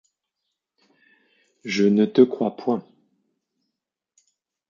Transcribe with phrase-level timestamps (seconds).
[1.63, 2.83] Je ne te crois point.